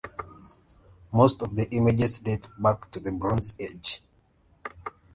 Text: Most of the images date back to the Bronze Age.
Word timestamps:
Most 1.11 1.43
of 1.43 1.55
the 1.55 1.69
images 1.69 2.17
date 2.17 2.47
back 2.57 2.89
to 2.89 2.99
the 2.99 3.11
Bronze 3.11 3.53
Age. 3.59 4.01